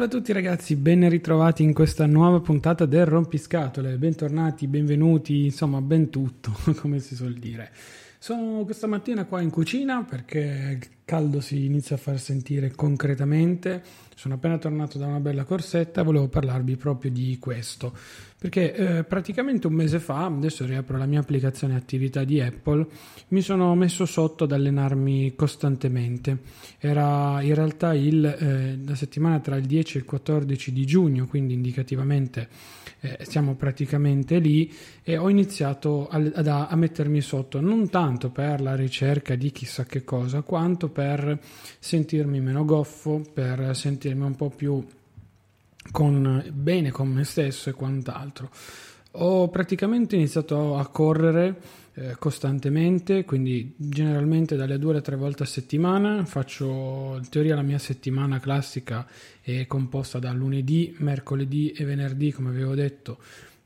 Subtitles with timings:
[0.00, 5.82] Salve a tutti ragazzi, ben ritrovati in questa nuova puntata del Rompiscatole, bentornati, benvenuti, insomma
[5.82, 7.70] ben tutto, come si suol dire.
[8.18, 13.82] Sono questa mattina qua in cucina perché il caldo si inizia a far sentire concretamente.
[14.20, 17.90] Sono appena tornato da una bella corsetta, volevo parlarvi proprio di questo.
[18.38, 22.86] Perché eh, praticamente un mese fa, adesso riapro la mia applicazione attività di Apple,
[23.28, 26.38] mi sono messo sotto ad allenarmi costantemente.
[26.78, 31.26] Era in realtà il, eh, la settimana tra il 10 e il 14 di giugno,
[31.26, 32.48] quindi indicativamente
[33.00, 34.70] eh, siamo praticamente lì
[35.02, 39.84] e ho iniziato a, a, a mettermi sotto non tanto per la ricerca di chissà
[39.84, 41.38] che cosa, quanto per
[41.78, 44.84] sentirmi meno goffo, per sentirmi un po' più
[45.90, 48.50] con, bene con me stesso e quant'altro.
[49.14, 51.60] Ho praticamente iniziato a correre
[51.94, 56.24] eh, costantemente, quindi generalmente dalle due alle tre volte a settimana.
[56.24, 59.06] Faccio in teoria la mia settimana classica
[59.42, 63.18] è composta da lunedì, mercoledì e venerdì, come avevo detto,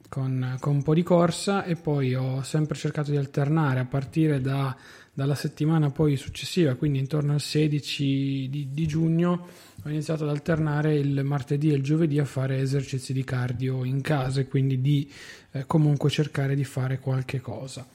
[0.09, 4.41] con, con un po' di corsa e poi ho sempre cercato di alternare a partire
[4.41, 4.75] da,
[5.13, 9.47] dalla settimana poi successiva, quindi intorno al 16 di, di giugno
[9.84, 14.00] ho iniziato ad alternare il martedì e il giovedì a fare esercizi di cardio in
[14.00, 15.11] casa e quindi di
[15.53, 17.87] eh, comunque cercare di fare qualche cosa.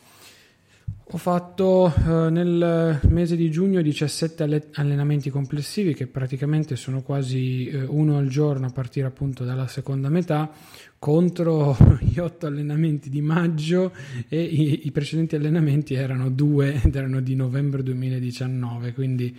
[1.11, 7.81] Ho fatto eh, nel mese di giugno 17 allenamenti complessivi che praticamente sono quasi eh,
[7.81, 10.51] uno al giorno a partire appunto dalla seconda metà
[10.99, 13.91] contro gli otto allenamenti di maggio
[14.27, 19.35] e i, i precedenti allenamenti erano due ed erano di novembre 2019 quindi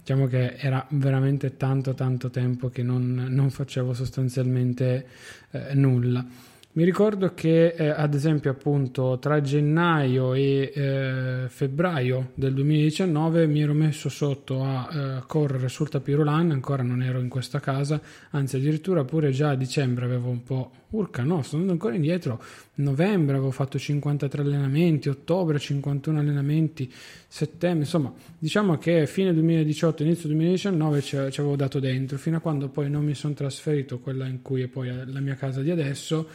[0.00, 5.06] diciamo che era veramente tanto tanto tempo che non, non facevo sostanzialmente
[5.50, 6.24] eh, nulla.
[6.72, 13.60] Mi ricordo che eh, ad esempio appunto tra gennaio e eh, febbraio del 2019 mi
[13.60, 18.00] ero messo sotto a eh, correre sul tapirulan, ancora non ero in questa casa,
[18.30, 22.42] anzi addirittura pure già a dicembre avevo un po' urca no, sto andando ancora indietro,
[22.74, 26.92] novembre avevo fatto 53 allenamenti, ottobre 51 allenamenti,
[27.28, 32.68] settembre, insomma diciamo che fine 2018, inizio 2019 ci, avevo dato dentro, fino a quando
[32.68, 36.28] poi non mi sono trasferito, quella in cui è poi la mia casa di adesso,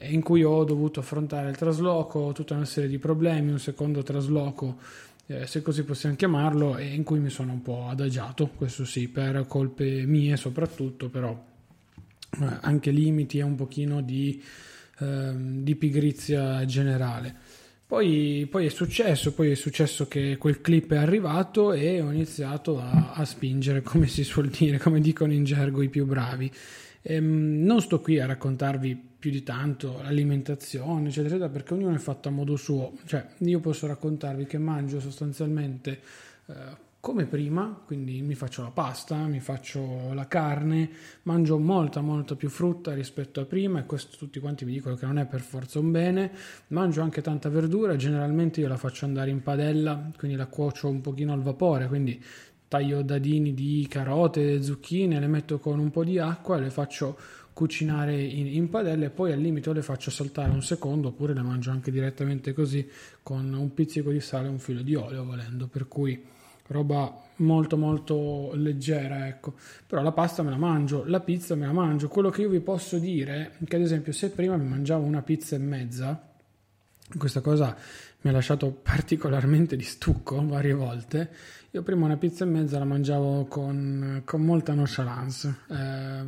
[0.00, 4.78] in cui ho dovuto affrontare il trasloco, tutta una serie di problemi, un secondo trasloco,
[5.26, 9.08] eh, se così possiamo chiamarlo, e in cui mi sono un po' adagiato, questo sì,
[9.08, 11.49] per colpe mie soprattutto, però
[12.60, 14.42] anche limiti e un pochino di,
[15.00, 17.34] eh, di pigrizia generale.
[17.86, 22.78] Poi, poi, è successo, poi è successo che quel clip è arrivato e ho iniziato
[22.78, 26.50] a, a spingere, come si suol dire, come dicono in gergo i più bravi.
[27.02, 31.98] Ehm, non sto qui a raccontarvi più di tanto l'alimentazione, eccetera, eccetera, perché ognuno è
[31.98, 32.92] fatto a modo suo.
[33.06, 36.00] Cioè, io posso raccontarvi che mangio sostanzialmente
[36.46, 36.54] eh,
[37.00, 40.90] come prima, quindi mi faccio la pasta, mi faccio la carne,
[41.22, 45.06] mangio molta, molta più frutta rispetto a prima e questo tutti quanti vi dicono che
[45.06, 46.30] non è per forza un bene.
[46.68, 51.00] Mangio anche tanta verdura, generalmente io la faccio andare in padella, quindi la cuocio un
[51.00, 52.22] pochino al vapore, quindi
[52.68, 57.18] taglio dadini di carote, zucchine, le metto con un po' di acqua e le faccio
[57.54, 61.42] cucinare in, in padella e poi al limite le faccio saltare un secondo oppure le
[61.42, 62.86] mangio anche direttamente così
[63.22, 66.38] con un pizzico di sale e un filo di olio volendo per cui
[66.70, 69.54] roba molto molto leggera ecco.
[69.86, 72.08] Però la pasta me la mangio la pizza me la mangio.
[72.08, 75.22] Quello che io vi posso dire è che ad esempio se prima mi mangiavo una
[75.22, 76.24] pizza e mezza
[77.18, 77.76] questa cosa
[78.22, 81.30] mi ha lasciato particolarmente di stucco varie volte.
[81.70, 85.56] Io prima una pizza e mezza la mangiavo con, con molta nonchalance.
[85.68, 86.24] Eh,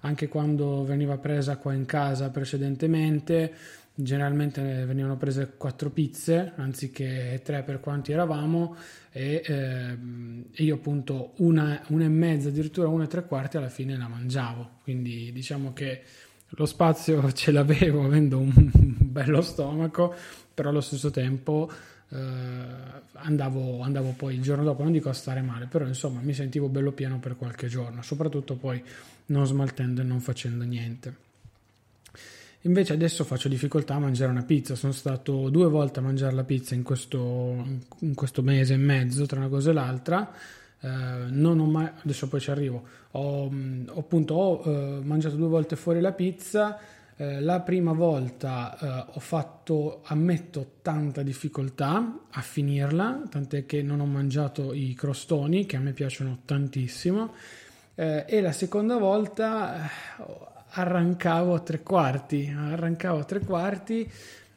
[0.00, 3.52] anche quando veniva presa qua in casa precedentemente,
[3.98, 8.76] generalmente venivano prese quattro pizze anziché tre per quanti eravamo
[9.10, 9.96] e eh,
[10.62, 14.80] io appunto una, una e mezza, addirittura una e tre quarti alla fine la mangiavo,
[14.82, 16.02] quindi diciamo che
[16.50, 18.52] lo spazio ce l'avevo avendo un
[19.00, 20.14] bello stomaco,
[20.52, 21.70] però allo stesso tempo
[22.10, 22.18] eh,
[23.12, 26.68] andavo, andavo poi il giorno dopo, non dico a stare male, però insomma mi sentivo
[26.68, 28.82] bello pieno per qualche giorno, soprattutto poi
[29.26, 31.24] non smaltendo e non facendo niente.
[32.66, 36.42] Invece adesso faccio difficoltà a mangiare una pizza, sono stato due volte a mangiare la
[36.42, 37.64] pizza in questo,
[38.00, 40.32] in questo mese e mezzo tra una cosa e l'altra,
[40.80, 40.88] eh,
[41.28, 42.82] non ho mai, adesso poi ci arrivo,
[43.12, 46.76] ho, ho appunto ho eh, mangiato due volte fuori la pizza,
[47.14, 54.00] eh, la prima volta eh, ho fatto, ammetto, tanta difficoltà a finirla, tant'è che non
[54.00, 57.32] ho mangiato i crostoni che a me piacciono tantissimo.
[57.94, 64.10] Eh, e la seconda volta eh, arrancavo a tre quarti, arrancavo a tre quarti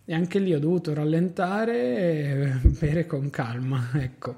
[0.04, 4.36] e anche lì ho dovuto rallentare e bere con calma, ecco.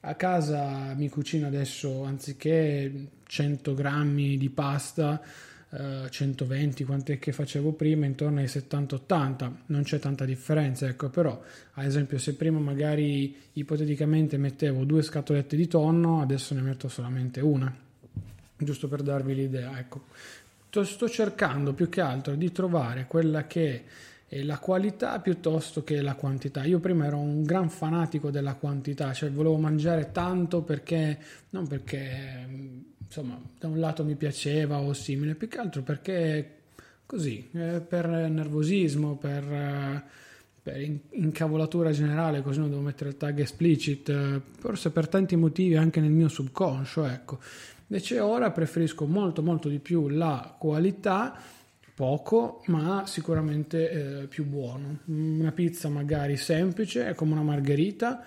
[0.00, 5.20] A casa mi cucino adesso anziché 100 grammi di pasta,
[5.72, 11.40] 120 quant'è che facevo prima intorno ai 70-80 non c'è tanta differenza ecco però
[11.74, 17.40] ad esempio se prima magari ipoteticamente mettevo due scatolette di tonno adesso ne metto solamente
[17.40, 17.72] una
[18.56, 20.06] giusto per darvi l'idea ecco
[20.70, 23.84] sto cercando più che altro di trovare quella che
[24.26, 26.62] è la qualità piuttosto che la quantità.
[26.64, 31.18] Io prima ero un gran fanatico della quantità, cioè volevo mangiare tanto perché
[31.50, 32.46] non perché
[33.04, 36.58] insomma, da un lato mi piaceva o simile, più che altro perché
[37.06, 40.02] così, eh, per nervosismo, per, eh,
[40.62, 40.80] per
[41.10, 46.00] incavolatura generale, così non devo mettere il tag explicit, eh, forse per tanti motivi anche
[46.00, 47.40] nel mio subconscio, ecco.
[47.90, 51.36] Invece ora preferisco molto molto di più la qualità,
[51.92, 55.00] poco, ma sicuramente eh, più buono.
[55.06, 58.22] Una pizza magari semplice, è come una margherita,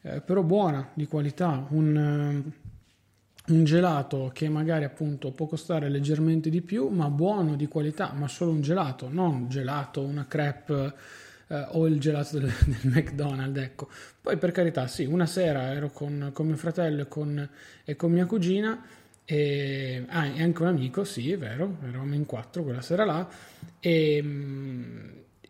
[0.00, 2.42] eh, però buona, di qualità, un
[3.44, 8.28] un gelato che magari appunto può costare leggermente di più, ma buono, di qualità, ma
[8.28, 10.94] solo un gelato, non gelato, una crepe
[11.48, 13.88] eh, o il gelato del, del, McDonald's, ecco.
[14.20, 17.48] Poi per carità, sì, una sera ero con, con mio fratello e con,
[17.84, 18.80] e con mia cugina
[19.24, 23.28] e, ah, anche un amico, sì, è vero, eravamo in quattro quella sera là
[23.80, 24.24] e,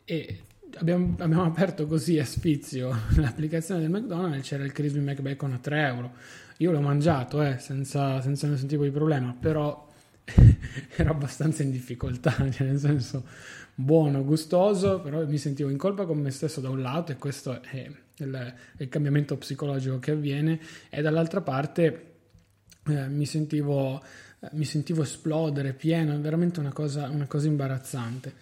[0.05, 0.39] e
[0.77, 5.87] abbiamo, abbiamo aperto così a spizio l'applicazione del McDonald's, c'era il Crispy McBacon a 3
[5.87, 6.13] euro.
[6.59, 9.89] Io l'ho mangiato eh, senza, senza nessun tipo di problema, però
[10.97, 13.25] ero abbastanza in difficoltà, cioè nel senso
[13.75, 17.61] buono, gustoso, però mi sentivo in colpa con me stesso da un lato e questo
[17.63, 20.61] è il, il cambiamento psicologico che avviene
[20.91, 22.12] e dall'altra parte
[22.87, 24.02] eh, mi, sentivo,
[24.40, 28.34] eh, mi sentivo esplodere pieno, è veramente una cosa, una cosa imbarazzante.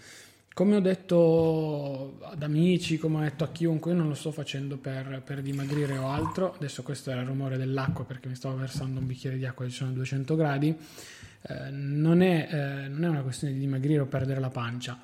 [0.52, 4.76] Come ho detto ad amici, come ho detto a chiunque, io non lo sto facendo
[4.76, 6.54] per, per, dimagrire o altro.
[6.54, 9.70] Adesso questo era il rumore dell'acqua perché mi stavo versando un bicchiere di acqua, ci
[9.70, 10.76] sono 200 gradi.
[11.42, 15.00] Eh, non, è, eh, non, è, una questione di dimagrire o perdere la pancia,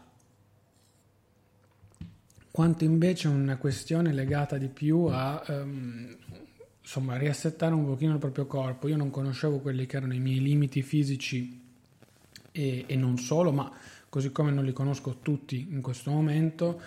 [2.51, 6.15] quanto invece una questione legata di più a um,
[6.87, 8.87] insomma, riassettare un pochino il proprio corpo.
[8.87, 11.61] Io non conoscevo quelli che erano i miei limiti fisici
[12.53, 13.71] e, e non solo, ma
[14.09, 16.81] così come non li conosco tutti in questo momento,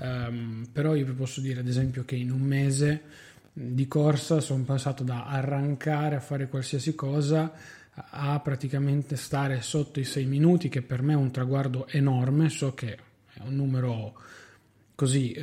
[0.00, 3.02] um, però io vi posso dire ad esempio che in un mese
[3.52, 7.52] di corsa sono passato da arrancare a fare qualsiasi cosa
[7.94, 12.74] a praticamente stare sotto i 6 minuti, che per me è un traguardo enorme, so
[12.74, 12.98] che
[13.32, 14.14] è un numero
[14.94, 15.42] così eh,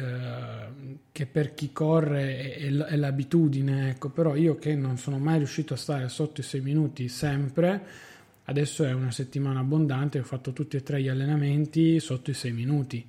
[1.11, 5.73] che per chi corre è, è, l'abitudine, ecco, però io che non sono mai riuscito
[5.73, 8.09] a stare sotto i 6 minuti sempre,
[8.51, 12.51] Adesso è una settimana abbondante, ho fatto tutti e tre gli allenamenti sotto i 6
[12.51, 13.05] minuti.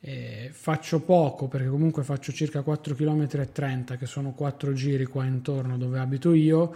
[0.00, 5.06] Eh, faccio poco perché comunque faccio circa 4 km e 30 che sono 4 giri
[5.06, 6.74] qua intorno dove abito io.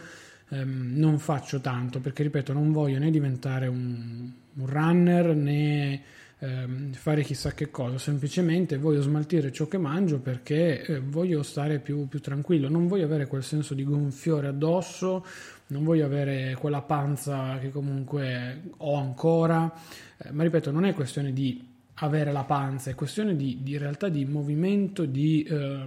[0.49, 6.03] Eh, non faccio tanto perché ripeto non voglio né diventare un, un runner né
[6.39, 11.79] ehm, fare chissà che cosa, semplicemente voglio smaltire ciò che mangio perché eh, voglio stare
[11.79, 15.25] più, più tranquillo, non voglio avere quel senso di gonfiore addosso
[15.69, 19.71] non voglio avere quella panza che comunque ho ancora,
[20.17, 21.63] eh, ma ripeto, non è questione di
[21.95, 25.85] avere la panza, è questione di, di realtà di movimento, di eh,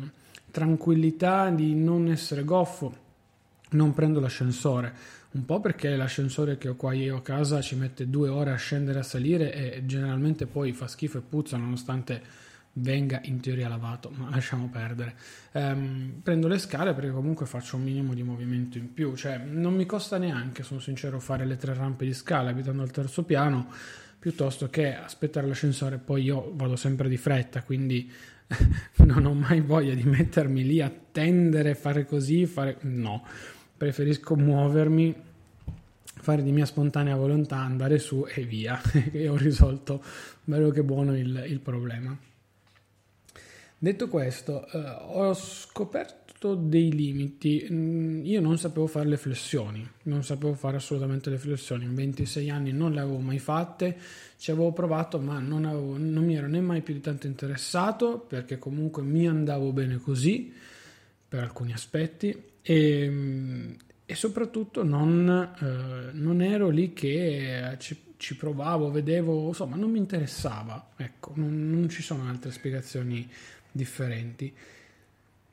[0.52, 3.10] tranquillità, di non essere goffo.
[3.72, 4.94] Non prendo l'ascensore,
[5.32, 8.58] un po' perché l'ascensore che ho qua io a casa ci mette due ore a
[8.58, 13.68] scendere e a salire e generalmente poi fa schifo e puzza nonostante venga in teoria
[13.68, 15.16] lavato, ma lasciamo perdere.
[15.54, 19.74] Um, prendo le scale perché comunque faccio un minimo di movimento in più, cioè non
[19.74, 23.70] mi costa neanche, sono sincero, fare le tre rampe di scala abitando al terzo piano
[24.20, 25.98] piuttosto che aspettare l'ascensore.
[25.98, 28.10] Poi io vado sempre di fretta, quindi
[29.06, 32.78] non ho mai voglia di mettermi lì, attendere, fare così, fare...
[32.82, 33.26] no,
[33.82, 35.16] preferisco muovermi,
[36.04, 38.80] fare di mia spontanea volontà, andare su e via,
[39.12, 40.04] e ho risolto
[40.44, 42.16] bello che buono il, il problema.
[43.80, 47.68] Detto questo, eh, ho scoperto dei limiti.
[47.72, 51.86] Mm, io non sapevo fare le flessioni, non sapevo fare assolutamente le flessioni.
[51.86, 53.98] In 26 anni non le avevo mai fatte,
[54.38, 58.20] ci avevo provato, ma non, avevo, non mi ero né mai più di tanto interessato
[58.20, 60.54] perché comunque mi andavo bene così
[61.28, 63.72] per alcuni aspetti e, mm,
[64.06, 70.00] e soprattutto non, eh, non, ero lì che ci, ci, provavo, vedevo, insomma, non mi
[70.00, 70.92] interessava.
[70.98, 73.28] Ecco, non, non ci sono altre spiegazioni
[73.72, 74.54] differenti.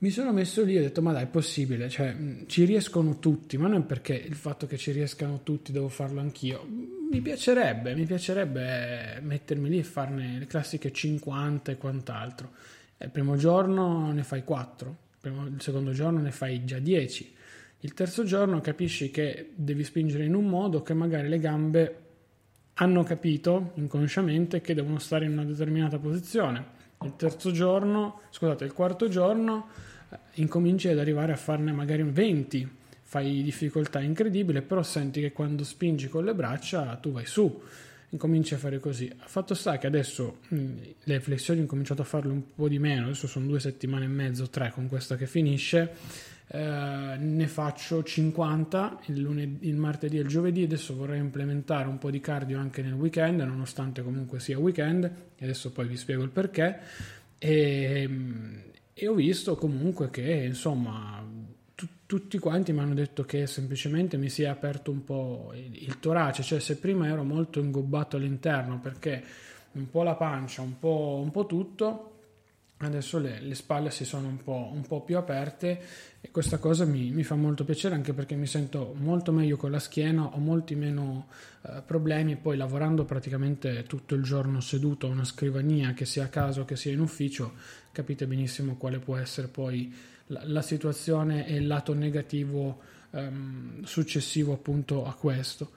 [0.01, 3.57] Mi sono messo lì e ho detto: Ma dai, è possibile, cioè, ci riescono tutti,
[3.57, 6.67] ma non perché il fatto che ci riescano tutti devo farlo anch'io.
[7.11, 12.53] Mi piacerebbe, mi piacerebbe mettermi lì e farne le classiche 50 e quant'altro.
[12.99, 17.35] Il primo giorno ne fai 4, il secondo giorno ne fai già 10.
[17.81, 21.97] Il terzo giorno capisci che devi spingere in un modo che magari le gambe
[22.75, 26.77] hanno capito inconsciamente che devono stare in una determinata posizione.
[27.03, 29.69] Il terzo giorno, scusate, il quarto giorno
[30.11, 32.69] eh, incominci ad arrivare a farne magari 20,
[33.03, 37.63] fai difficoltà incredibile, però senti che quando spingi con le braccia tu vai su,
[38.11, 39.13] incominci a fare così.
[39.27, 40.73] Fatto sta che adesso mh,
[41.05, 44.09] le flessioni ho cominciato a farle un po' di meno, adesso sono due settimane e
[44.09, 46.37] mezzo, tre con questa che finisce.
[46.51, 51.99] Eh, ne faccio 50 il, lunedì, il martedì e il giovedì adesso vorrei implementare un
[51.99, 55.05] po' di cardio anche nel weekend nonostante comunque sia weekend
[55.37, 56.79] e adesso poi vi spiego il perché
[57.37, 58.09] e,
[58.95, 61.23] e ho visto comunque che insomma
[62.09, 66.43] tutti quanti mi hanno detto che semplicemente mi si è aperto un po' il, torace
[66.43, 69.23] cioè se prima ero molto ingobbato all'interno perché
[69.73, 72.13] un po' la pancia un po', un po tutto
[72.79, 75.81] adesso le, le, spalle si sono un po', un po', più aperte
[76.23, 79.71] e questa cosa mi, mi, fa molto piacere anche perché mi sento molto meglio con
[79.71, 81.27] la schiena, ho molti meno
[81.63, 86.29] eh, problemi, poi lavorando praticamente tutto il giorno seduto a una scrivania, che sia a
[86.29, 87.55] casa o che sia in ufficio,
[87.91, 89.93] capite benissimo quale può essere poi
[90.29, 92.81] la, la situazione e il lato negativo
[93.11, 95.71] ehm, successivo appunto a questo.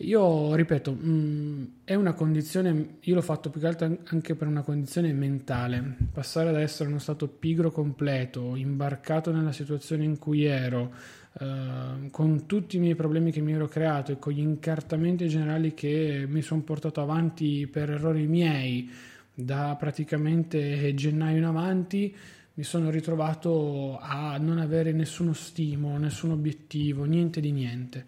[0.00, 4.46] Io ripeto, mh, mm, è una condizione, io l'ho fatto più che altro anche per
[4.46, 10.44] una condizione mentale, passare ad essere uno stato pigro completo, imbarcato nella situazione in cui
[10.44, 10.92] ero,
[11.40, 15.72] eh, con tutti i miei problemi che mi ero creato e con gli incartamenti generali
[15.72, 18.90] che mi sono portato avanti per errori miei
[19.32, 22.14] da praticamente gennaio in avanti,
[22.56, 28.06] mi sono ritrovato a non avere nessuno stimolo, nessun obiettivo, niente di niente.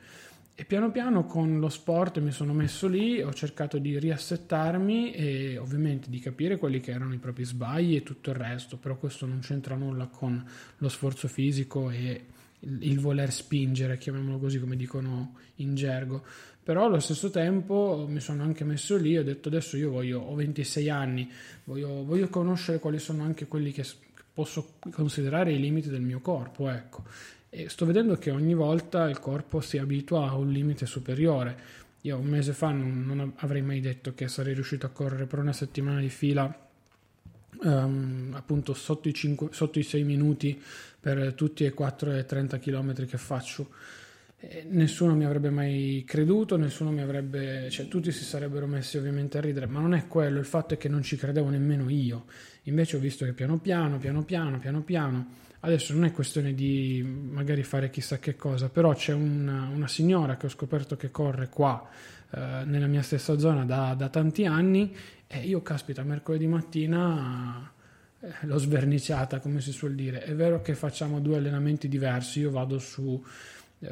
[0.54, 5.58] E piano piano con lo sport mi sono messo lì, ho cercato di riassettarmi e
[5.58, 9.26] ovviamente di capire quelli che erano i propri sbagli e tutto il resto, però questo
[9.26, 10.42] non c'entra nulla con
[10.78, 12.24] lo sforzo fisico e
[12.60, 16.24] il, voler spingere, chiamiamolo così come dicono in gergo.
[16.62, 20.34] Però allo stesso tempo mi sono anche messo lì ho detto adesso io voglio, ho
[20.34, 21.30] 26 anni,
[21.64, 23.84] voglio, voglio conoscere quali sono anche quelli che
[24.38, 27.02] posso considerare i limiti del mio corpo, ecco
[27.50, 31.56] e sto vedendo che ogni volta il corpo si abitua a un limite superiore.
[32.02, 35.38] Io un mese fa non, non avrei mai detto che sarei riuscito a correre per
[35.38, 36.66] una settimana di fila
[37.60, 40.62] Um, appunto sotto i, 5, sotto i 6 minuti
[41.00, 43.70] per tutti e 4 e 30 km che faccio.
[44.38, 49.38] E nessuno mi avrebbe mai creduto, nessuno mi avrebbe, cioè tutti si sarebbero messi ovviamente
[49.38, 52.26] a ridere, ma non è quello, il fatto è che non ci credevo nemmeno io.
[52.68, 57.02] Invece ho visto che piano piano, piano piano, piano piano Adesso non è questione di
[57.02, 61.48] magari fare chissà che cosa, però c'è una, una signora che ho scoperto che corre
[61.48, 61.84] qua
[62.30, 64.94] eh, nella mia stessa zona da, da, tanti anni
[65.26, 67.72] e io, caspita, mercoledì mattina
[68.20, 70.22] eh, l'ho sverniciata, come si suol dire.
[70.22, 73.20] È vero che facciamo due allenamenti diversi, io vado su,
[73.80, 73.90] eh,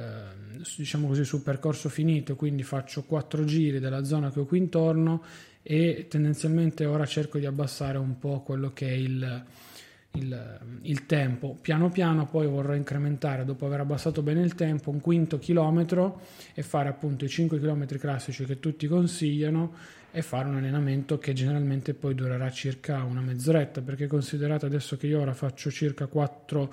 [0.76, 5.24] diciamo così, sul percorso finito, quindi faccio quattro giri della zona che ho qui intorno
[5.68, 9.44] e tendenzialmente ora cerco di abbassare un po' quello che è il
[10.16, 11.56] il, il, tempo.
[11.60, 16.22] Piano piano poi vorrò incrementare, dopo aver abbassato bene il tempo, un quinto chilometro
[16.54, 19.74] e fare appunto i 5 km classici che tutti consigliano
[20.10, 25.06] e fare un allenamento che generalmente poi durerà circa una mezz'oretta, perché considerate adesso che
[25.06, 26.72] io ora faccio circa 4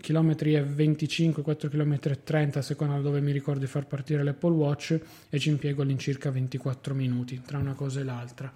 [0.00, 3.86] km e 25, 4 km e 30 a seconda da dove mi ricordo di far
[3.86, 8.52] partire l'Apple Watch e ci impiego all'incirca 24 minuti tra una cosa e l'altra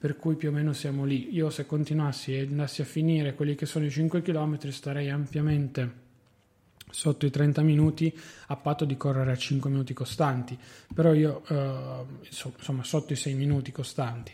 [0.00, 1.34] per cui più o meno siamo lì.
[1.34, 6.08] Io se continuassi e andassi a finire quelli che sono i 5 km starei ampiamente
[6.90, 10.58] sotto i 30 minuti a patto di correre a 5 minuti costanti,
[10.94, 14.32] però io eh, insomma sotto i 6 minuti costanti.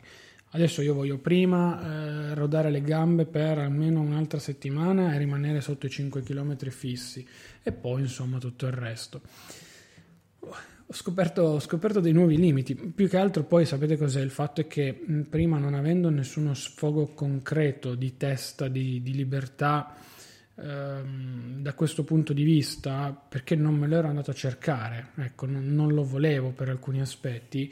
[0.57, 1.83] Adesso io voglio prima
[2.31, 7.29] eh, rodare le gambe per almeno un'altra settimana e rimanere sotto i 5 km fissi
[7.63, 9.21] e poi insomma tutto il resto.
[10.41, 14.23] Ho scoperto, ho scoperto, dei nuovi limiti, più che altro poi sapete cos'è?
[14.23, 14.99] Il fatto è che
[15.29, 19.95] prima non avendo nessuno sfogo concreto di testa, di, di libertà,
[20.55, 25.75] ehm, da questo punto di vista, perché non me l'ero andato a cercare, ecco, non,
[25.75, 27.71] non lo volevo per alcuni aspetti,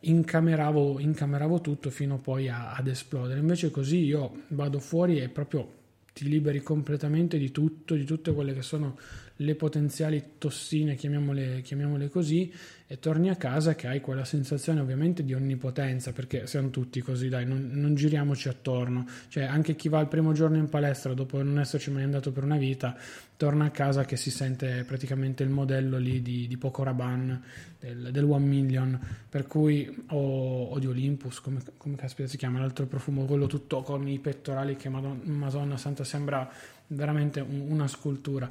[0.00, 3.40] incameravo, incameravo, tutto fino poi a, ad esplodere.
[3.40, 5.80] Invece così io vado fuori e proprio
[6.12, 8.98] ti liberi completamente di tutto, di tutte quelle che sono
[9.36, 12.52] le potenziali tossine, chiamiamole, chiamiamole, così,
[12.92, 17.30] e torni a casa che hai quella sensazione ovviamente di onnipotenza, perché siamo tutti così,
[17.30, 19.06] dai, non, non giriamoci attorno.
[19.28, 22.44] Cioè, anche chi va il primo giorno in palestra dopo non esserci mai andato per
[22.44, 22.94] una vita,
[23.38, 27.40] torna a casa che si sente praticamente il modello lì di, di Poco Rabanne,
[27.80, 32.58] del, del One Million, per cui, o, o di Olympus, come, come caspita si chiama,
[32.58, 36.46] l'altro profumo, quello tutto con i pettorali che Madonna, Madonna Santa sembra
[36.88, 38.50] veramente un, una scultura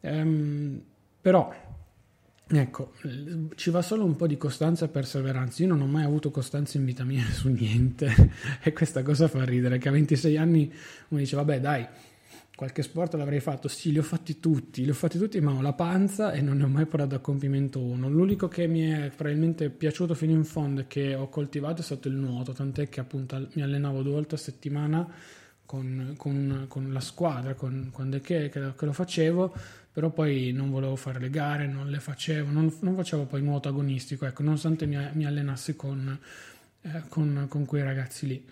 [0.00, 0.80] Ehm,
[1.20, 1.52] però,
[2.48, 2.92] ecco,
[3.56, 5.62] ci va solo un po' di costanza e perseveranza.
[5.62, 9.44] Io non ho mai avuto costanza in vita mia su niente e questa cosa fa
[9.44, 10.72] ridere, che a 26 anni
[11.08, 11.86] uno dice, vabbè dai,
[12.58, 15.60] qualche sport l'avrei fatto, sì, li ho fatti tutti, li ho fatti tutti, ma ho
[15.60, 18.08] la panza e non ne ho mai portato a compimento uno.
[18.08, 22.08] L'unico che mi è probabilmente piaciuto fino in fondo e che ho coltivato è stato
[22.08, 25.08] il nuoto, tant'è che appunto mi allenavo due volte a settimana
[25.68, 29.54] con, con, con la squadra, con, quando è che, che, lo facevo,
[29.98, 33.68] però poi non volevo fare le gare, non le facevo, non, non facevo poi nuoto
[33.68, 36.16] agonistico, ecco, nonostante mi, mi allenassi con,
[36.82, 38.46] eh, con, con quei ragazzi lì.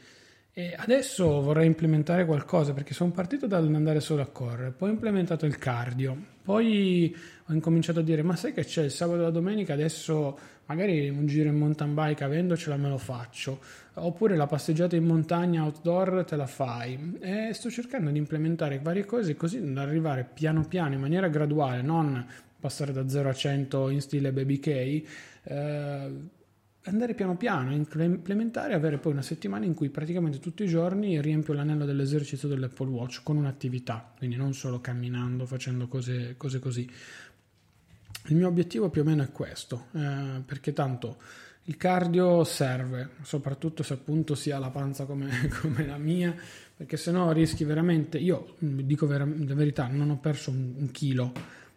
[0.52, 5.46] E adesso vorrei implementare qualcosa perché sono partito dall'andare solo a correre, poi ho implementato
[5.46, 7.14] il cardio, poi
[7.48, 11.08] ho incominciato a dire ma sai che c'è il sabato e la domenica adesso magari
[11.08, 13.58] un giro in mountain bike avendocela me lo faccio,
[13.94, 19.04] oppure la passeggiata in montagna outdoor te la fai e sto cercando di implementare varie
[19.04, 22.24] cose così da arrivare piano piano in maniera graduale, non
[22.58, 24.66] passare da 0 a 100 in stile baby K.
[25.42, 26.34] Eh,
[26.86, 31.20] andare piano piano, implementare e avere poi una settimana in cui praticamente tutti i giorni
[31.20, 36.88] riempio l'anello dell'esercizio dell'Apple Watch con un'attività, quindi non solo camminando, facendo cose, cose così.
[38.28, 41.16] Il mio obiettivo più o meno è questo, eh, perché tanto
[41.64, 46.34] il cardio serve, soprattutto se appunto si ha la panza come, come la mia,
[46.76, 50.90] perché se no rischi veramente, io dico vera, la verità, non ho perso un, un
[50.92, 51.32] chilo,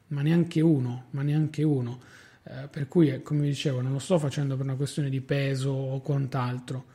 [0.08, 4.18] ma neanche uno, ma neanche uno eh, per cui, eh, come dicevo, non lo sto
[4.18, 6.86] facendo per una questione di peso o quant'altro,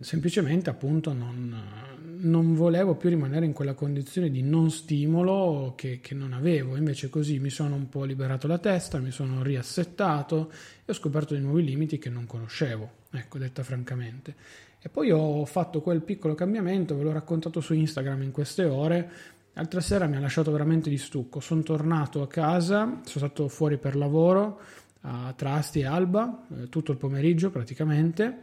[0.00, 1.54] semplicemente appunto non,
[2.18, 7.08] non volevo più rimanere in quella condizione di non stimolo che, che, non avevo, invece
[7.10, 10.50] così mi sono un po' liberato la testa, mi sono riassettato
[10.84, 14.34] e ho scoperto dei nuovi limiti che non conoscevo, ecco, detta francamente.
[14.84, 19.10] E poi ho fatto quel piccolo cambiamento, ve l'ho raccontato su Instagram in queste ore,
[19.54, 23.78] l'altra sera mi ha lasciato veramente di stucco, sono tornato a casa, sono stato fuori
[23.78, 24.60] per lavoro,
[25.02, 28.38] a Trasti e Alba, eh, tutto il pomeriggio praticamente,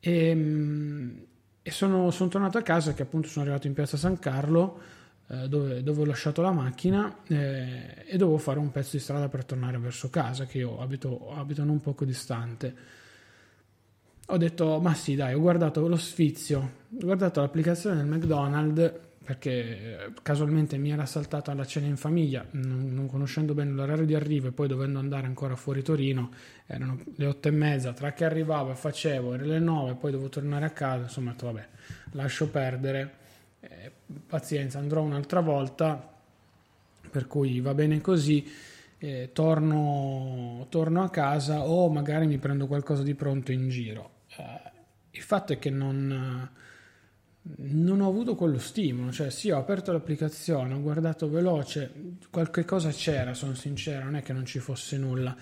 [0.00, 1.16] e, mm,
[1.62, 4.80] e sono, sono, tornato a casa che appunto sono arrivato in piazza San Carlo,
[5.28, 9.28] eh, dove, dove, ho lasciato la macchina eh, e dovevo fare un pezzo di strada
[9.28, 12.74] per tornare verso casa, che io abito, abito non poco distante.
[14.28, 18.92] Ho detto, ma sì dai, ho guardato lo sfizio, ho guardato l'applicazione del McDonald's
[19.24, 24.04] perché eh, casualmente mi era saltata la cena in famiglia, non, non, conoscendo bene l'orario
[24.04, 26.30] di arrivo e poi dovendo andare ancora fuori Torino,
[26.66, 30.28] erano le otto e mezza, tra che arrivavo e facevo, erano le nove, poi dovevo
[30.28, 31.68] tornare a casa, insomma ho detto vabbè,
[32.12, 33.14] lascio perdere,
[33.60, 33.90] eh,
[34.26, 36.12] pazienza, andrò un'altra volta,
[37.10, 38.46] per cui va bene così,
[38.98, 44.10] eh, torno, torno, a casa o magari mi prendo qualcosa di pronto in giro.
[44.36, 44.72] Eh,
[45.12, 46.50] il fatto è che non
[47.46, 51.92] non ho avuto quello stimolo, cioè sì, ho aperto l'applicazione, ho guardato veloce,
[52.30, 55.36] qualche cosa c'era, sono sincero, non è che non ci fosse nulla.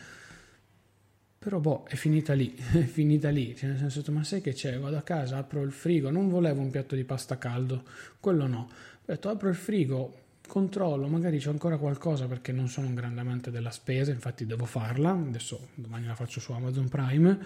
[1.38, 4.78] Però boh, è finita lì, è finita lì, cioè nel senso, ma sai che c'è?
[4.78, 7.84] Vado a casa, apro il frigo, non volevo un piatto di pasta caldo,
[8.18, 8.68] quello no.
[8.70, 13.20] Ho detto, apro il frigo, controllo, magari c'è ancora qualcosa perché non sono un grande
[13.20, 17.38] amante della spesa, infatti devo farla, adesso domani la faccio su Amazon Prime.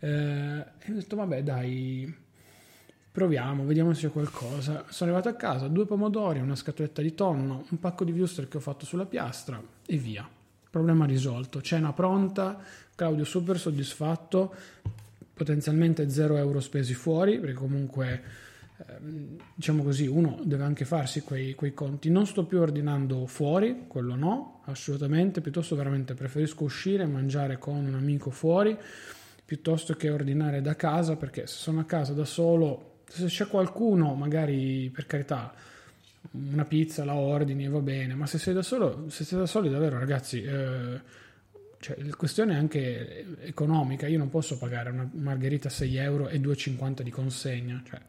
[0.00, 2.26] Eh, e ho detto, vabbè dai,
[3.18, 4.84] proviamo, vediamo se c'è qualcosa.
[4.90, 8.58] Sono arrivato a casa, due pomodori, una scatoletta di tonno, un pacco di wuster che
[8.58, 10.28] ho fatto sulla piastra e via.
[10.70, 11.60] Problema risolto.
[11.60, 12.60] Cena pronta,
[12.94, 14.54] Claudio super soddisfatto.
[15.34, 18.22] potenzialmente 0 euro spesi fuori, perché comunque
[18.86, 22.10] ehm, diciamo così, uno deve anche farsi quei, quei, conti.
[22.10, 27.84] Non sto più ordinando fuori, quello no, assolutamente, piuttosto veramente preferisco uscire e mangiare con
[27.84, 28.78] un amico fuori
[29.44, 34.14] piuttosto che ordinare da casa, perché se sono a casa da solo, se c'è qualcuno,
[34.14, 35.52] magari per carità,
[36.30, 39.46] una pizza la ordini e va bene, ma se sei da solo, se sei da
[39.46, 41.00] soli davvero ragazzi, eh,
[41.80, 46.28] cioè, la questione è anche economica, io non posso pagare una margherita a 6 euro
[46.28, 48.00] e 2,50 di consegna, cioè,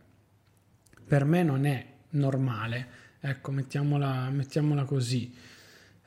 [1.08, 2.88] per me non è normale,
[3.20, 5.34] ecco, mettiamola, mettiamola così.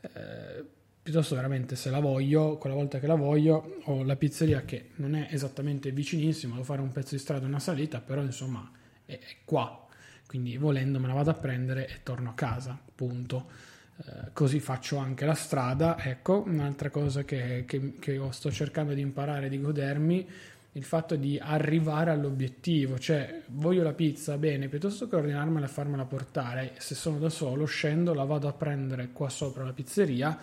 [0.01, 0.65] Eh,
[1.03, 5.17] piuttosto veramente se la voglio, quella volta che la voglio, ho la pizzeria che non
[5.17, 8.71] è esattamente vicinissima, devo fare un pezzo di strada, una salita, però insomma
[9.19, 9.87] è, qua,
[10.27, 13.71] quindi volendo me la vado a prendere e torno a casa, punto.
[13.97, 19.01] Eh, così faccio anche la strada, ecco, un'altra cosa che, che, che sto cercando di
[19.01, 20.29] imparare, di godermi,
[20.75, 26.07] il fatto di arrivare all'obiettivo, cioè voglio la pizza, bene, piuttosto che ordinarmela e farmela
[26.07, 30.39] portare, se sono da solo scendo, la vado a prendere qua sopra la pizzeria,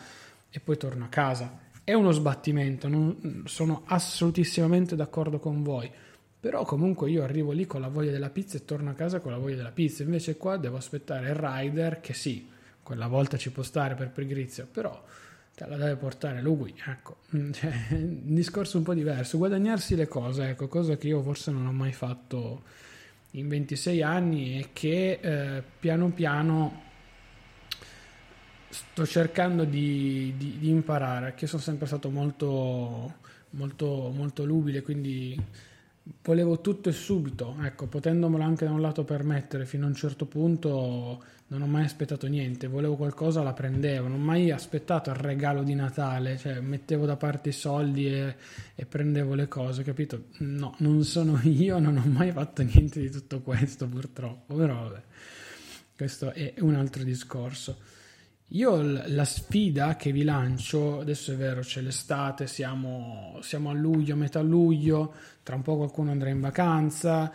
[0.51, 1.67] e poi torno a casa.
[1.83, 5.91] È uno sbattimento, non, sono assolutissimamente d'accordo con voi.
[6.39, 9.31] Però comunque io arrivo lì con la voglia della pizza e torno a casa con
[9.31, 10.03] la voglia della pizza.
[10.03, 12.47] Invece qua devo aspettare il rider che sì,
[12.81, 15.03] quella volta ci può stare per pigrizia, però
[15.53, 16.73] te la deve portare lui.
[16.85, 17.17] Ecco,
[17.51, 19.37] cioè, un discorso un po' diverso.
[19.37, 22.63] Guadagnarsi le cose, ecco, cosa che io forse non ho mai fatto
[23.31, 26.87] in 26 anni e che eh, piano piano
[28.69, 33.15] sto cercando di, di, di imparare, che sono sempre stato molto,
[33.51, 35.37] molto, molto lubile, quindi
[36.23, 40.25] volevo tutto e subito, ecco, potendomelo anche da un lato permettere, fino a un certo
[40.25, 45.15] punto non ho mai aspettato niente, volevo qualcosa, la prendevo, non ho mai aspettato il
[45.15, 48.35] regalo di Natale, cioè mettevo da parte i soldi e,
[48.75, 50.25] e prendevo le cose, capito?
[50.39, 55.01] No, non sono io, non ho mai fatto niente di tutto questo purtroppo, però vabbè,
[55.95, 57.97] questo è un altro discorso.
[58.53, 64.15] Io la sfida che vi lancio, adesso è vero, c'è l'estate, siamo, siamo a luglio,
[64.15, 67.31] metà luglio, tra un po' qualcuno andrà in vacanza.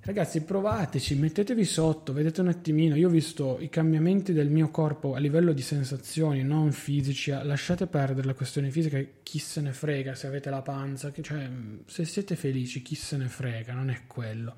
[0.00, 2.96] Ragazzi, provateci, mettetevi sotto, vedete un attimino.
[2.96, 7.30] Io ho visto i cambiamenti del mio corpo a livello di sensazioni, non fisici.
[7.30, 11.48] Lasciate perdere la questione fisica, chi se ne frega se avete la panza, cioè
[11.86, 14.54] se siete felici, chi se ne frega, non è quello.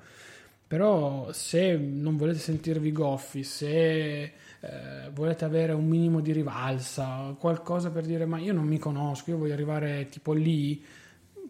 [0.67, 4.33] Però se non volete sentirvi goffi, se
[4.67, 9.31] eh, volete avere un minimo di rivalsa, qualcosa per dire ma io non mi conosco,
[9.31, 10.83] io voglio arrivare tipo lì,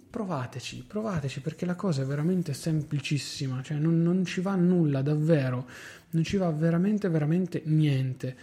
[0.10, 5.67] provateci, provateci perché la cosa è veramente semplicissima, cioè non, non ci va nulla davvero,
[6.12, 8.36] non ci va veramente veramente niente.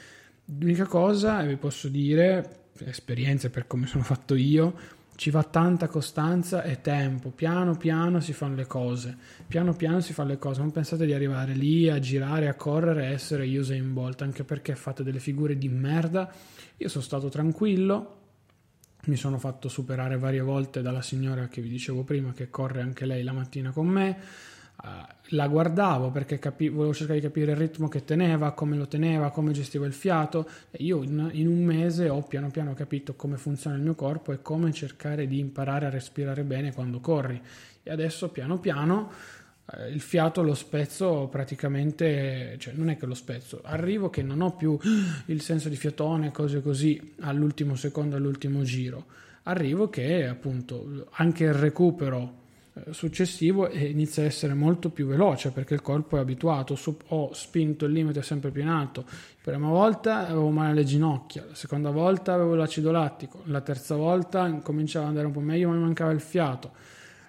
[0.47, 4.75] L'unica cosa, e vi posso dire, esperienze per come sono fatto io,
[5.17, 10.13] ci va tanta costanza e tempo, piano piano si fanno le cose, piano piano si
[10.13, 13.93] fanno le cose, non pensate di arrivare lì a girare, a correre e essere Usain
[13.93, 16.33] Bolt, anche perché fate delle figure di merda.
[16.79, 18.19] Io sono stato tranquillo,
[19.05, 23.07] mi sono fatto superare varie volte dalla signora che vi dicevo prima, che corre anche
[23.07, 24.19] lei la mattina con me,
[25.29, 29.31] la guardavo perché capi- volevo cercare di capire il ritmo che teneva, come lo teneva,
[29.31, 30.49] come gestiva il fiato.
[30.71, 34.33] E io in, in, un mese ho piano piano capito come funziona il mio corpo
[34.33, 37.41] e come cercare di imparare a respirare bene quando corri.
[37.83, 39.11] E adesso piano piano
[39.65, 44.43] uh, il fiato lo spezzo praticamente, cioè non è che lo spezzo, arrivo che non
[44.43, 44.79] ho più
[45.27, 49.07] il senso di fiatone, cose così all'ultimo secondo, all'ultimo giro,
[49.45, 52.44] arrivo che appunto anche il recupero eh,
[52.91, 57.85] successivo e inizia a essere molto più veloce perché il corpo è abituato, ho spinto
[57.85, 59.05] il limite sempre più in alto.
[59.07, 63.95] La prima volta avevo male alle ginocchia, la seconda volta avevo l'acido lattico, la terza
[63.95, 66.73] volta incominciava ad andare un po' meglio ma mi mancava il fiato.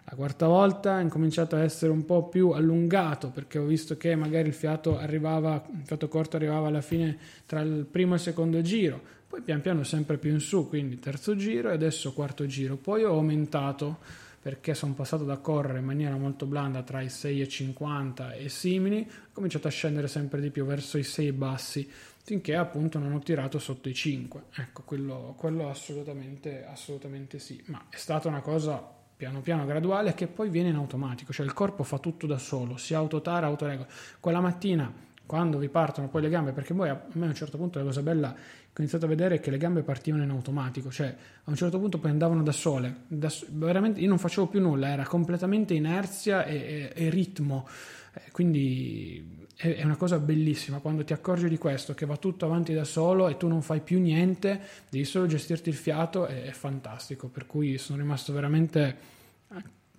[0.08, 4.16] La quarta volta ho incominciato a essere un po' più allungato perché ho visto che
[4.16, 8.22] magari il fiato arrivava, il fiato corto arrivava alla fine tra il primo e il
[8.22, 12.46] secondo giro, poi pian piano sempre più in su, quindi terzo giro e adesso quarto
[12.46, 12.78] giro.
[12.78, 13.98] Poi ho aumentato
[14.46, 19.30] perché sono passato da correre in maniera molto blanda tra i 6,50 e simili, ho
[19.34, 21.90] cominciato a scendere sempre di più verso i 6 bassi,
[22.22, 24.44] finché appunto non ho tirato sotto i 5.
[24.54, 30.28] Ecco, quello, quello assolutamente, assolutamente sì, ma è stata una cosa piano piano graduale che
[30.28, 33.88] poi viene in automatico, cioè il corpo fa tutto da solo, si autotara, autoregola.
[34.20, 34.94] Quella mattina
[35.26, 37.86] quando vi partono poi le gambe, perché poi a me a un certo punto la
[37.86, 41.56] cosa bella ho iniziato a vedere che le gambe partivano in automatico, cioè a un
[41.56, 45.74] certo punto poi andavano da sole, da, veramente io non facevo più nulla, era completamente
[45.74, 47.68] inerzia e, e, e ritmo,
[48.14, 52.46] eh, quindi è, è, una cosa bellissima quando ti accorgi di questo, che va tutto
[52.46, 54.60] avanti da solo e tu non fai più niente,
[54.90, 59.14] devi solo gestirti il fiato, è, è fantastico, per cui sono rimasto veramente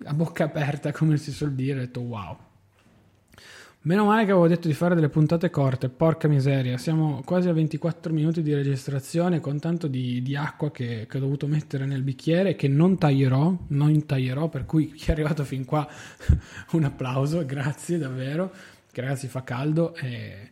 [0.03, 2.37] a bocca aperta, come si suol dire, ho detto wow.
[3.87, 7.53] Meno male che avevo detto di fare delle puntate corte, porca miseria, siamo quasi a
[7.53, 12.01] 24 minuti di registrazione con tanto di, di acqua che, che, ho dovuto mettere nel
[12.01, 15.87] bicchiere che non taglierò, non taglierò, per cui chi è arrivato fin qua
[16.71, 18.51] un applauso, grazie davvero,
[18.91, 20.49] che ragazzi fa caldo e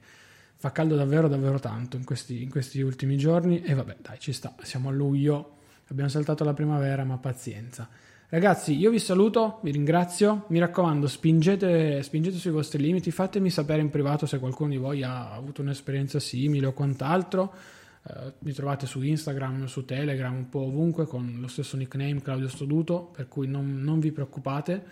[0.56, 3.64] fa caldo davvero davvero tanto in questi, in questi ultimi giorni.
[3.64, 7.90] E vabbè dai ci sta, siamo a luglio, abbiamo saltato la primavera ma pazienza.
[8.28, 13.82] Ragazzi, io vi saluto, vi ringrazio, mi raccomando, spingete, spingete, sui vostri limiti, fatemi sapere
[13.82, 17.54] in privato se qualcuno di voi ha avuto un'esperienza simile o quant'altro.
[18.04, 22.48] Eh, mi trovate su Instagram, su Telegram, un po' ovunque con lo stesso nickname Claudio
[22.50, 24.84] Stoduto, per cui non, non vi preoccupate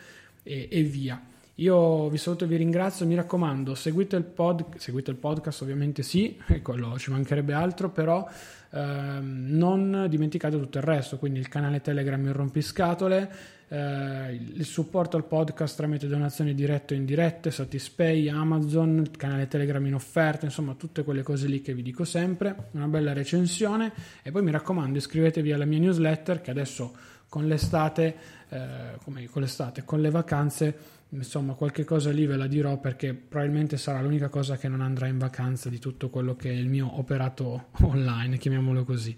[0.44, 1.20] e, e, via.
[1.56, 6.02] Io vi saluto e vi ringrazio, mi raccomando, seguite il, pod, seguite il podcast, ovviamente
[6.02, 8.28] sì, quello ci mancherebbe altro, però
[8.76, 13.32] Ehm, non dimenticate tutto il resto, quindi il canale Telegram Il Rompiscatole,
[13.68, 19.86] eh, il supporto al podcast tramite donazioni dirette o indirette, Satispay, Amazon, il canale Telegram
[19.86, 23.92] in offerta, insomma tutte quelle cose lì che vi dico sempre, una bella recensione
[24.24, 26.96] e poi mi raccomando iscrivetevi alla mia newsletter che adesso
[27.30, 28.16] con l'estate,
[28.54, 33.14] eh, come con l'estate, con le vacanze insomma qualche cosa lì ve la dirò perché
[33.14, 36.68] probabilmente sarà l'unica cosa che non andrà in vacanza di tutto quello che è il
[36.68, 39.18] mio operato online, chiamiamolo così.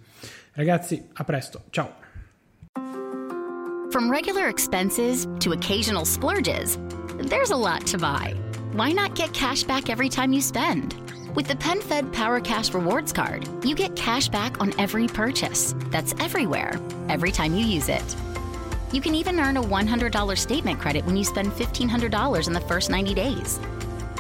[0.53, 2.03] Ragazzi, a presto, ciao.
[3.91, 6.77] From regular expenses to occasional splurges,
[7.29, 8.33] there's a lot to buy.
[8.73, 10.95] Why not get cash back every time you spend?
[11.33, 15.75] With the PenFed Power Cash Rewards Card, you get cash back on every purchase.
[15.91, 18.15] That's everywhere, every time you use it.
[18.95, 22.89] You can even earn a $100 statement credit when you spend $1,500 in the first
[22.89, 23.59] 90 days.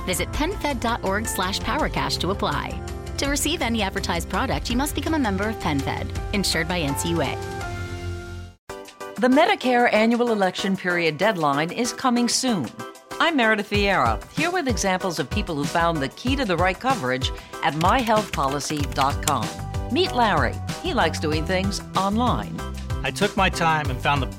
[0.05, 2.77] Visit PenFed.org slash PowerCash to apply.
[3.19, 7.37] To receive any advertised product, you must become a member of PenFed, insured by NCUA.
[9.15, 12.67] The Medicare annual election period deadline is coming soon.
[13.21, 16.77] I'm Meredith Vieira, here with examples of people who found the key to the right
[16.77, 17.31] coverage
[17.63, 19.93] at myhealthpolicy.com.
[19.93, 20.55] Meet Larry.
[20.83, 22.59] He likes doing things online.
[23.05, 24.24] I took my time and found the